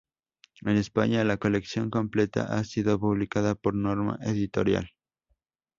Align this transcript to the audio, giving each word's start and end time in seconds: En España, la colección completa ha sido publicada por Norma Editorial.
En 0.63 0.77
España, 0.77 1.23
la 1.23 1.37
colección 1.37 1.91
completa 1.91 2.57
ha 2.57 2.63
sido 2.63 2.99
publicada 2.99 3.53
por 3.53 3.75
Norma 3.75 4.17
Editorial. 4.23 4.89